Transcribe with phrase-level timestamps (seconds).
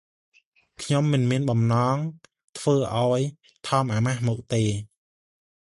[0.81, 1.97] ខ្ញុំមិនមានបំណង
[2.57, 3.19] ធ្វើឱ្យ
[3.67, 4.63] ថមអាម៉ាស់មុខទេ។